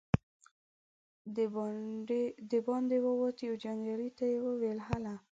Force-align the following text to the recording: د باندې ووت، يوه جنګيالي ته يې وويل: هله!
د 2.51 2.55
باندې 2.67 2.97
ووت، 3.05 3.37
يوه 3.47 3.57
جنګيالي 3.63 4.09
ته 4.17 4.25
يې 4.31 4.37
وويل: 4.45 4.79
هله! 4.87 5.13